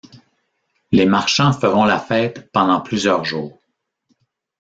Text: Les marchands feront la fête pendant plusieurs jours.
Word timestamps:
Les 0.91 1.05
marchands 1.05 1.53
feront 1.53 1.85
la 1.85 1.99
fête 1.99 2.51
pendant 2.51 2.81
plusieurs 2.81 3.23
jours. 3.23 3.59